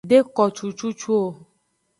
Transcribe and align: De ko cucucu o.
De 0.09 0.17
ko 0.35 0.43
cucucu 0.55 1.11
o. 1.23 1.23